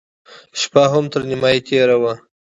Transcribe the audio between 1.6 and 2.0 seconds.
تېره